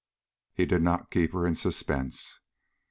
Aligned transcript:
He 0.51 0.65
did 0.65 0.81
not 0.81 1.11
keep 1.11 1.31
her 1.33 1.45
in 1.45 1.53
suspense. 1.53 2.39